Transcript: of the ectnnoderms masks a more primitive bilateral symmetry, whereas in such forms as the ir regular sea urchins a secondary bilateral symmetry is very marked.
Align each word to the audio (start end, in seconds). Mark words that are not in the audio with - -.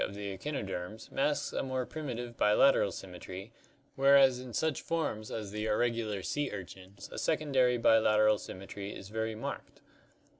of 0.03 0.15
the 0.15 0.35
ectnnoderms 0.35 1.11
masks 1.11 1.53
a 1.53 1.61
more 1.61 1.85
primitive 1.85 2.35
bilateral 2.35 2.91
symmetry, 2.91 3.51
whereas 3.95 4.39
in 4.39 4.51
such 4.51 4.81
forms 4.81 5.29
as 5.29 5.51
the 5.51 5.67
ir 5.67 5.77
regular 5.77 6.23
sea 6.23 6.49
urchins 6.51 7.07
a 7.11 7.19
secondary 7.19 7.77
bilateral 7.77 8.39
symmetry 8.39 8.95
is 8.97 9.09
very 9.09 9.35
marked. 9.35 9.79